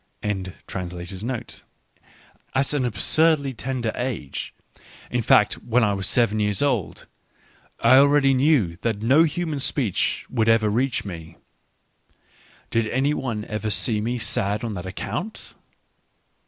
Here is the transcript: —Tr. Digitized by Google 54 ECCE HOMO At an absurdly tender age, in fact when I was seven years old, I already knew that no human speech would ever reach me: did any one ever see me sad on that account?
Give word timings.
—Tr. 0.23 0.25
Digitized 0.27 0.33
by 0.33 0.33
Google 0.33 0.53
54 0.55 0.79
ECCE 0.79 1.61
HOMO 1.61 1.61
At 2.55 2.73
an 2.73 2.85
absurdly 2.85 3.53
tender 3.53 3.91
age, 3.93 4.51
in 5.11 5.21
fact 5.21 5.61
when 5.61 5.83
I 5.83 5.93
was 5.93 6.07
seven 6.07 6.39
years 6.39 6.63
old, 6.63 7.05
I 7.81 7.97
already 7.97 8.33
knew 8.33 8.77
that 8.77 9.03
no 9.03 9.21
human 9.25 9.59
speech 9.59 10.25
would 10.27 10.49
ever 10.49 10.69
reach 10.71 11.05
me: 11.05 11.37
did 12.71 12.87
any 12.87 13.13
one 13.13 13.45
ever 13.45 13.69
see 13.69 14.01
me 14.01 14.17
sad 14.17 14.63
on 14.63 14.73
that 14.73 14.87
account? 14.87 15.53